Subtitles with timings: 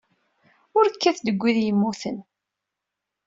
[0.77, 2.17] Ur kkat deg wid yemmuten.